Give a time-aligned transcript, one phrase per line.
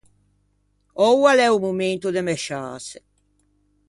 [1.09, 2.99] Oua l’é o momento de mesciâse.